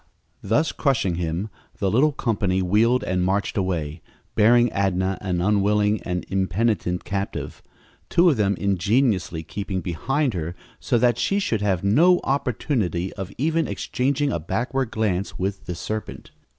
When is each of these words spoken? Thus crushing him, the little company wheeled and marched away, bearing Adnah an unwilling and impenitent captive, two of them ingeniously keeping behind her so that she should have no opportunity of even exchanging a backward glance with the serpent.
Thus 0.41 0.71
crushing 0.71 1.13
him, 1.13 1.51
the 1.77 1.91
little 1.91 2.11
company 2.11 2.59
wheeled 2.63 3.03
and 3.03 3.23
marched 3.23 3.55
away, 3.55 4.01
bearing 4.33 4.71
Adnah 4.71 5.19
an 5.21 5.41
unwilling 5.41 6.01
and 6.01 6.25
impenitent 6.27 7.03
captive, 7.05 7.61
two 8.09 8.27
of 8.27 8.35
them 8.35 8.55
ingeniously 8.55 9.43
keeping 9.43 9.79
behind 9.79 10.33
her 10.33 10.55
so 10.79 10.97
that 10.97 11.19
she 11.19 11.37
should 11.37 11.61
have 11.61 11.83
no 11.83 12.19
opportunity 12.23 13.13
of 13.13 13.31
even 13.37 13.67
exchanging 13.67 14.31
a 14.31 14.39
backward 14.39 14.89
glance 14.89 15.37
with 15.37 15.67
the 15.67 15.75
serpent. 15.75 16.31